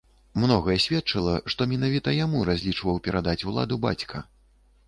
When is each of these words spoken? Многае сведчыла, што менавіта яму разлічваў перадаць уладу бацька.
Многае 0.43 0.77
сведчыла, 0.85 1.35
што 1.55 1.67
менавіта 1.73 2.13
яму 2.25 2.41
разлічваў 2.49 3.01
перадаць 3.09 3.39
уладу 3.53 3.81
бацька. 3.85 4.25